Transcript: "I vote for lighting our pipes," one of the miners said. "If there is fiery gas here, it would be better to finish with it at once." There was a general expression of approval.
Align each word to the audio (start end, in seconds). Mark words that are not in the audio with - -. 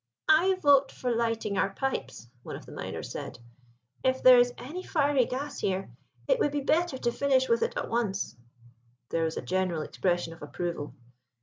"I 0.29 0.55
vote 0.55 0.91
for 0.91 1.15
lighting 1.15 1.59
our 1.59 1.69
pipes," 1.69 2.27
one 2.41 2.55
of 2.55 2.65
the 2.65 2.71
miners 2.71 3.11
said. 3.11 3.37
"If 4.03 4.23
there 4.23 4.39
is 4.39 4.51
fiery 4.85 5.25
gas 5.27 5.59
here, 5.59 5.91
it 6.27 6.39
would 6.39 6.51
be 6.51 6.61
better 6.61 6.97
to 6.97 7.11
finish 7.11 7.47
with 7.47 7.61
it 7.61 7.77
at 7.77 7.87
once." 7.87 8.35
There 9.11 9.25
was 9.25 9.37
a 9.37 9.43
general 9.43 9.83
expression 9.83 10.33
of 10.33 10.41
approval. 10.41 10.95